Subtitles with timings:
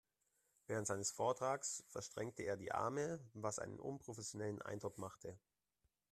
[0.65, 5.37] Während seines Vortrages verschränkte er die Arme, was einen unprofessionellen Eindruck machte.